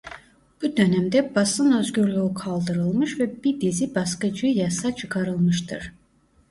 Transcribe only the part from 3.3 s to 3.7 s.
bir